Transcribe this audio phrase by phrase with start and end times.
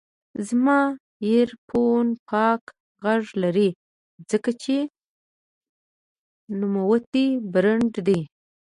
[0.47, 0.79] زما
[1.25, 2.61] ایرفون پاک
[3.03, 3.69] غږ لري،
[4.29, 4.75] ځکه چې
[6.59, 8.19] نوموتی برانډ دی.